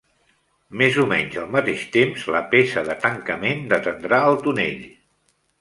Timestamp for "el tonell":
4.31-4.85